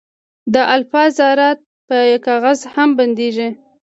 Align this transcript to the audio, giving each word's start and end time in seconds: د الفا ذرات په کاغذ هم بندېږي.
د 0.53 0.55
الفا 0.73 1.03
ذرات 1.17 1.59
په 1.87 1.97
کاغذ 2.25 2.59
هم 2.73 2.89
بندېږي. 2.99 3.49